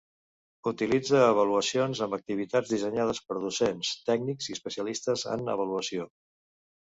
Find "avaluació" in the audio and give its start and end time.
5.57-6.09